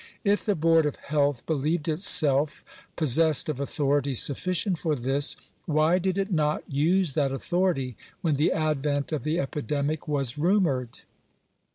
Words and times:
If 0.23 0.43
the 0.47 0.55
Board 0.55 0.87
of 0.87 0.95
Health 0.95 1.45
believed 1.45 1.87
itself 1.87 2.65
possessed 2.95 3.49
of 3.49 3.59
authority 3.59 4.15
sufficient 4.15 4.79
for 4.79 4.95
this, 4.95 5.37
why 5.67 5.99
did 5.99 6.17
it 6.17 6.31
not 6.33 6.63
use 6.67 7.13
that 7.13 7.31
authority 7.31 7.95
when 8.21 8.35
the 8.35 8.51
advent 8.51 9.11
of 9.11 9.21
the 9.23 9.39
epidemic 9.39 10.07
was 10.07 10.39
rumoured 10.39 11.01